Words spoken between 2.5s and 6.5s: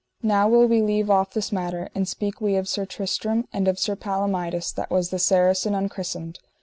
of Sir Tristram, and of Sir Palomides that was the Saracen unchristened.